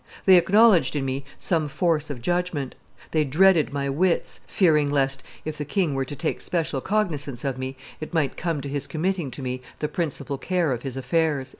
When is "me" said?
1.05-1.25, 7.59-7.77, 9.43-9.61